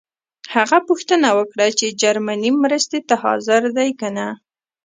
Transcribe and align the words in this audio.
هغه 0.55 0.77
پوښتنه 0.87 1.27
وکړه 1.37 1.67
چې 1.79 1.97
جرمني 2.01 2.51
مرستې 2.63 2.99
ته 3.07 3.15
حاضر 3.23 3.61
دی 3.77 3.89
کنه. 3.99 4.27